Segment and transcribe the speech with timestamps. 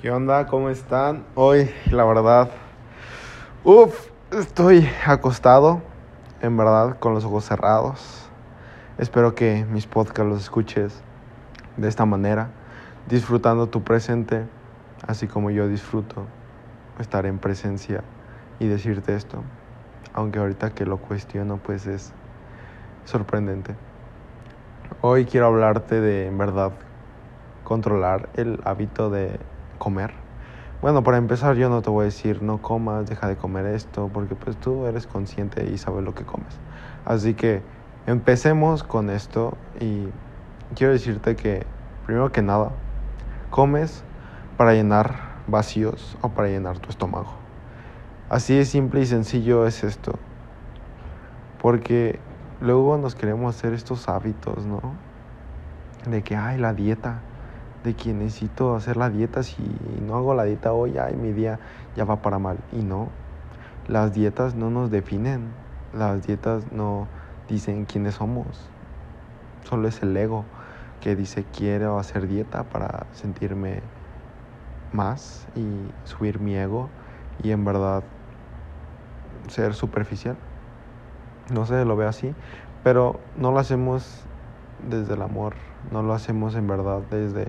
[0.00, 0.46] ¿Qué onda?
[0.46, 1.26] ¿Cómo están?
[1.34, 2.48] Hoy, la verdad,
[3.64, 5.82] uff, estoy acostado,
[6.40, 8.26] en verdad, con los ojos cerrados.
[8.96, 11.02] Espero que mis podcasts los escuches
[11.76, 12.48] de esta manera,
[13.10, 14.46] disfrutando tu presente,
[15.06, 16.24] así como yo disfruto
[16.98, 18.02] estar en presencia
[18.58, 19.42] y decirte esto.
[20.14, 22.14] Aunque ahorita que lo cuestiono, pues es
[23.04, 23.76] sorprendente.
[25.02, 26.72] Hoy quiero hablarte de, en verdad,
[27.64, 29.38] controlar el hábito de
[29.80, 30.12] comer.
[30.82, 34.08] Bueno, para empezar yo no te voy a decir no comas, deja de comer esto,
[34.12, 36.60] porque pues tú eres consciente y sabes lo que comes.
[37.04, 37.62] Así que
[38.06, 40.08] empecemos con esto y
[40.76, 41.66] quiero decirte que
[42.06, 42.70] primero que nada,
[43.50, 44.04] comes
[44.56, 45.14] para llenar
[45.46, 47.34] vacíos o para llenar tu estómago.
[48.28, 50.18] Así de simple y sencillo es esto.
[51.60, 52.20] Porque
[52.60, 54.80] luego nos queremos hacer estos hábitos, ¿no?
[56.08, 57.20] De que, ay, la dieta
[57.84, 59.62] de que necesito hacer la dieta, si
[60.06, 61.58] no hago la dieta hoy, ay, mi día
[61.96, 62.58] ya va para mal.
[62.72, 63.08] Y no,
[63.88, 65.48] las dietas no nos definen,
[65.94, 67.08] las dietas no
[67.48, 68.46] dicen quiénes somos,
[69.64, 70.44] solo es el ego
[71.00, 73.80] que dice quiero hacer dieta para sentirme
[74.92, 75.64] más y
[76.04, 76.88] subir mi ego
[77.42, 78.02] y en verdad
[79.48, 80.36] ser superficial.
[81.52, 82.34] No sé, lo veo así,
[82.84, 84.24] pero no lo hacemos
[84.88, 85.54] desde el amor,
[85.90, 87.48] no lo hacemos en verdad desde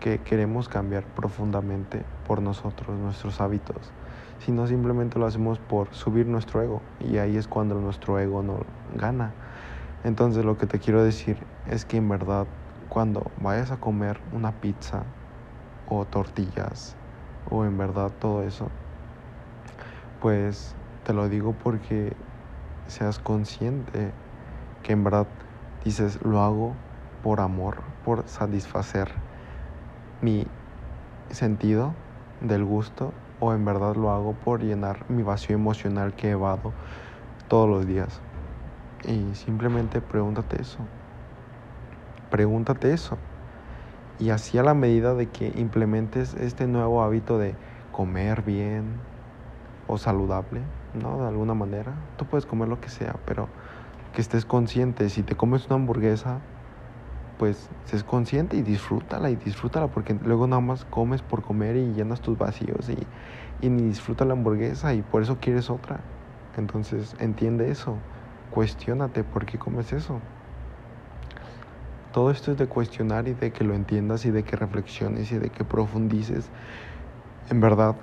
[0.00, 3.92] que queremos cambiar profundamente por nosotros, nuestros hábitos,
[4.38, 8.60] sino simplemente lo hacemos por subir nuestro ego y ahí es cuando nuestro ego no
[8.96, 9.32] gana.
[10.02, 11.36] Entonces lo que te quiero decir
[11.70, 12.46] es que en verdad
[12.88, 15.02] cuando vayas a comer una pizza
[15.86, 16.96] o tortillas
[17.50, 18.68] o en verdad todo eso,
[20.20, 22.16] pues te lo digo porque
[22.86, 24.12] seas consciente
[24.82, 25.26] que en verdad
[25.84, 26.74] dices lo hago
[27.22, 29.10] por amor, por satisfacer
[30.22, 30.46] mi
[31.30, 31.92] sentido
[32.40, 36.72] del gusto o en verdad lo hago por llenar mi vacío emocional que evado
[37.48, 38.20] todos los días.
[39.06, 40.78] Y simplemente pregúntate eso.
[42.30, 43.16] Pregúntate eso.
[44.18, 47.54] Y así a la medida de que implementes este nuevo hábito de
[47.92, 48.84] comer bien
[49.88, 50.60] o saludable,
[51.02, 51.18] ¿no?
[51.22, 51.94] De alguna manera.
[52.18, 53.48] Tú puedes comer lo que sea, pero
[54.12, 55.08] que estés consciente.
[55.08, 56.38] Si te comes una hamburguesa,
[57.40, 61.94] pues seas consciente y disfrútala y disfrútala porque luego nada más comes por comer y
[61.94, 62.98] llenas tus vacíos y,
[63.64, 66.00] y ni disfruta la hamburguesa y por eso quieres otra.
[66.58, 67.96] Entonces entiende eso,
[68.50, 70.20] cuestionate por qué comes eso.
[72.12, 75.38] Todo esto es de cuestionar y de que lo entiendas y de que reflexiones y
[75.38, 76.50] de que profundices.
[77.48, 77.96] En verdad,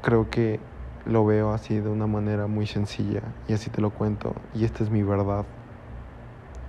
[0.00, 0.60] creo que
[1.06, 4.32] lo veo así de una manera muy sencilla y así te lo cuento.
[4.54, 5.44] Y esta es mi verdad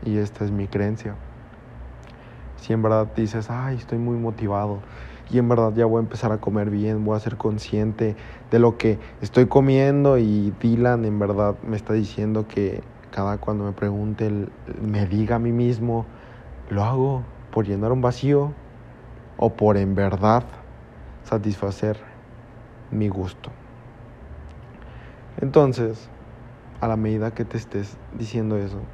[0.03, 1.15] y esta es mi creencia
[2.61, 4.83] si en verdad dices, ay, estoy muy motivado
[5.27, 8.17] y en verdad ya voy a empezar a comer bien, voy a ser consciente
[8.51, 13.63] de lo que estoy comiendo y Dylan en verdad me está diciendo que cada cuando
[13.63, 14.29] me pregunte,
[14.79, 16.05] me diga a mí mismo,
[16.69, 18.53] ¿lo hago por llenar un vacío
[19.37, 20.43] o por en verdad
[21.23, 21.97] satisfacer
[22.91, 23.51] mi gusto?
[25.37, 26.11] Entonces,
[26.79, 28.85] a la medida que te estés diciendo eso,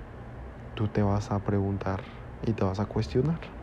[0.74, 2.02] tú te vas a preguntar
[2.42, 3.57] y te vas a cuestionar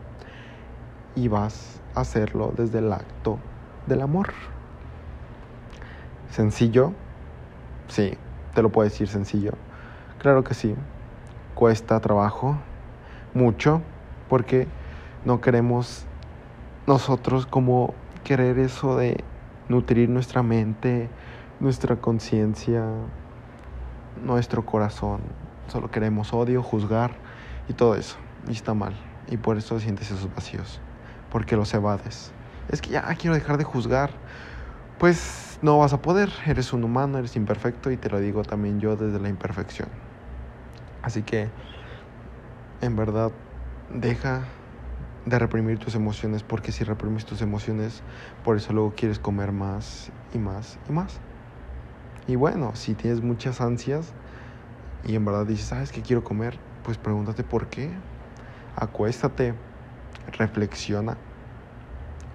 [1.15, 3.39] y vas a hacerlo desde el acto
[3.87, 4.33] del amor.
[6.29, 6.91] ¿Sencillo?
[7.87, 8.17] Sí,
[8.53, 9.53] te lo puedo decir sencillo.
[10.19, 10.75] Claro que sí.
[11.53, 12.57] Cuesta trabajo,
[13.33, 13.81] mucho,
[14.27, 14.67] porque
[15.23, 16.05] no queremos
[16.85, 17.93] nosotros como
[18.23, 19.23] querer eso de
[19.69, 21.09] nutrir nuestra mente,
[21.61, 22.83] nuestra conciencia,
[24.21, 25.21] nuestro corazón.
[25.67, 27.11] Solo queremos odio, juzgar
[27.69, 28.17] y todo eso.
[28.49, 28.95] Y está mal.
[29.29, 30.81] Y por eso sientes esos vacíos
[31.35, 32.31] porque los evades.
[32.69, 34.09] Es que ya quiero dejar de juzgar.
[34.99, 38.79] Pues no vas a poder, eres un humano, eres imperfecto y te lo digo también
[38.79, 39.89] yo desde la imperfección.
[41.01, 41.49] Así que,
[42.79, 43.33] en verdad,
[43.89, 44.45] deja
[45.25, 48.01] de reprimir tus emociones porque si reprimes tus emociones,
[48.45, 51.19] por eso luego quieres comer más y más y más.
[52.27, 54.13] Y bueno, si tienes muchas ansias
[55.05, 56.57] y en verdad dices, ¿sabes qué quiero comer?
[56.83, 57.91] Pues pregúntate por qué.
[58.77, 59.74] Acuéstate
[60.37, 61.17] reflexiona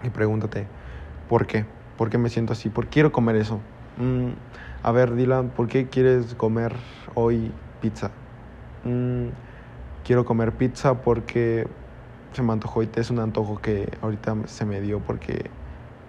[0.02, 0.68] y pregúntate,
[1.28, 1.66] ¿por qué?
[1.96, 2.70] ¿Por qué me siento así?
[2.70, 3.60] ¿Por qué quiero comer eso?
[3.96, 4.30] Mm,
[4.82, 6.74] a ver, Dylan, ¿por qué quieres comer
[7.14, 8.12] hoy pizza?
[8.84, 9.28] Mm,
[10.02, 11.68] quiero comer pizza porque
[12.32, 15.50] se me antojó y es un antojo que ahorita se me dio porque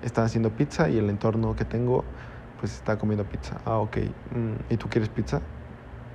[0.01, 2.05] están haciendo pizza y el entorno que tengo
[2.55, 3.59] pues está comiendo pizza.
[3.65, 3.97] Ah, ok.
[4.29, 5.41] Mm, ¿Y tú quieres pizza?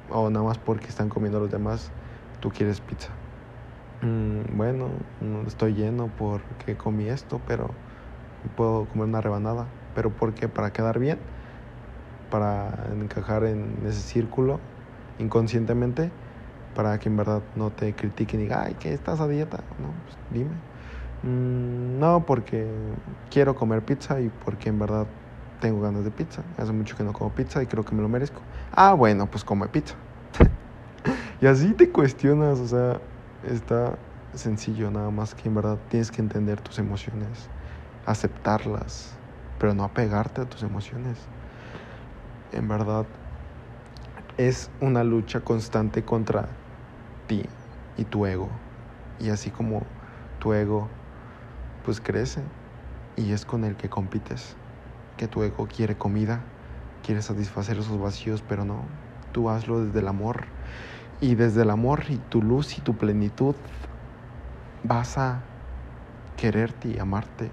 [0.08, 1.92] O nada más porque están comiendo los demás,
[2.40, 3.18] tú quieres pizza.
[4.06, 7.80] Mm, bueno, no estoy lleno porque comí esto, pero
[8.56, 9.72] puedo comer una rebanada.
[9.94, 10.48] ¿Pero por qué?
[10.48, 11.26] ¿Para quedar bien?
[12.28, 14.62] ¿Para encajar en ese círculo
[15.18, 16.12] inconscientemente?
[16.74, 19.64] Para que en verdad no te critiquen y digan, ay, ¿qué estás a dieta?
[19.78, 20.62] No, pues dime.
[21.22, 22.94] Mm, no, porque
[23.30, 25.08] quiero comer pizza y porque en verdad
[25.60, 26.44] tengo ganas de pizza.
[26.56, 28.46] Hace mucho que no como pizza y creo que me lo merezco.
[28.72, 29.96] Ah, bueno, pues come pizza.
[31.40, 33.02] y así te cuestionas, o sea,
[33.46, 33.98] está
[34.34, 37.48] sencillo, nada más que en verdad tienes que entender tus emociones,
[38.04, 39.12] aceptarlas,
[39.58, 41.16] pero no apegarte a tus emociones.
[42.52, 43.06] En verdad,
[44.36, 46.48] es una lucha constante contra
[47.26, 47.42] ti
[47.96, 48.50] y tu ego.
[49.18, 49.86] Y así como
[50.38, 50.88] tu ego,
[51.84, 52.42] pues crece
[53.16, 54.56] y es con el que compites.
[55.16, 56.44] Que tu ego quiere comida,
[57.02, 58.84] quiere satisfacer esos vacíos, pero no.
[59.32, 60.44] Tú hazlo desde el amor.
[61.20, 63.56] Y desde el amor y tu luz y tu plenitud
[64.82, 65.46] vas a
[66.36, 67.52] quererte y amarte.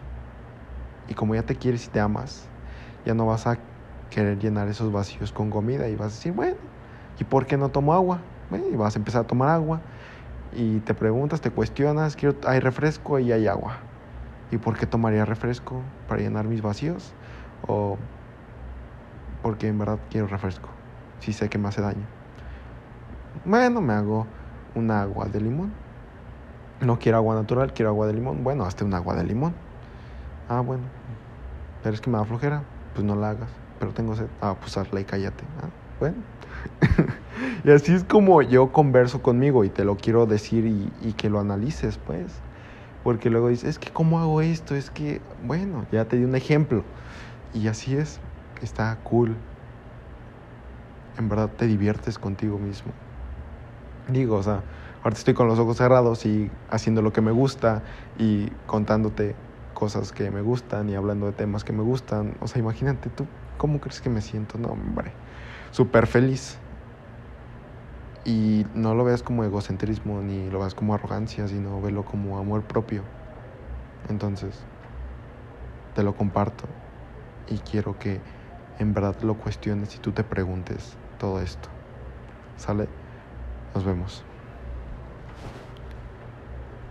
[1.08, 2.50] Y como ya te quieres y te amas,
[3.06, 3.60] ya no vas a
[4.10, 6.58] querer llenar esos vacíos con comida y vas a decir, bueno,
[7.18, 8.26] ¿y por qué no tomo agua?
[8.72, 9.82] y vas a empezar a tomar agua
[10.52, 13.88] y te preguntas, te cuestionas, quiero, hay refresco y hay agua.
[14.52, 15.84] ¿Y por qué tomaría refresco?
[16.08, 17.16] ¿Para llenar mis vacíos?
[17.62, 17.98] ¿O
[19.42, 20.78] porque en verdad quiero refresco?
[21.20, 22.13] Si sé que me hace daño.
[23.46, 24.26] Bueno, me hago
[24.74, 25.74] un agua de limón.
[26.80, 28.44] No quiero agua natural, quiero agua de limón.
[28.44, 29.56] Bueno, hazte un agua de limón.
[30.48, 30.84] Ah, bueno.
[31.82, 32.64] Pero es que me da flojera.
[32.94, 33.50] Pues no la hagas.
[33.80, 34.28] Pero tengo sed.
[34.42, 35.44] Ah, pues hazla y cállate.
[35.62, 35.70] Ah,
[36.00, 36.24] bueno.
[37.66, 41.30] y así es como yo converso conmigo y te lo quiero decir y, y, que
[41.30, 42.42] lo analices, pues.
[43.04, 44.76] Porque luego dices, es que ¿cómo hago esto?
[44.76, 46.86] Es que, bueno, ya te di un ejemplo.
[47.52, 48.22] Y así es,
[48.62, 49.38] está cool.
[51.18, 52.94] En verdad te diviertes contigo mismo.
[54.08, 54.66] Digo, o sea,
[55.02, 57.84] ahorita estoy con los ojos cerrados y haciendo lo que me gusta
[58.16, 59.38] y contándote
[59.74, 62.36] cosas que me gustan y hablando de temas que me gustan.
[62.42, 64.58] O sea, imagínate tú, ¿cómo crees que me siento?
[64.58, 65.16] No, hombre
[65.72, 66.60] súper feliz.
[68.26, 72.66] Y no lo veas como egocentrismo ni lo veas como arrogancia, sino velo como amor
[72.66, 73.06] propio.
[74.10, 74.68] Entonces,
[75.94, 76.76] te lo comparto
[77.48, 78.24] y quiero que
[78.78, 81.70] en verdad lo cuestiones y tú te preguntes todo esto.
[82.58, 82.90] ¿Sale?
[83.74, 84.33] Nos vemos.